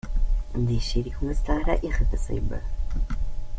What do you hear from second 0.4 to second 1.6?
Die Schädigung ist